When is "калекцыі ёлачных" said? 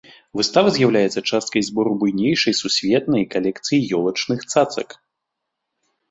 3.33-4.39